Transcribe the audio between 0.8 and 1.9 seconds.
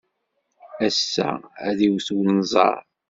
Ass-a, ad